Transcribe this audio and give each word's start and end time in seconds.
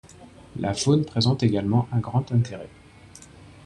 La 0.57 0.73
faune 0.73 1.05
présente 1.05 1.43
également 1.43 1.87
un 1.91 1.99
grand 1.99 2.31
intérêt. 2.31 2.69